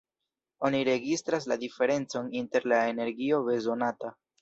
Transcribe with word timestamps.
Oni 0.69 0.79
registras 0.89 1.47
la 1.53 1.59
diferencon 1.65 2.35
inter 2.43 2.67
la 2.75 2.83
energio 2.97 3.47
bezonata. 3.53 4.17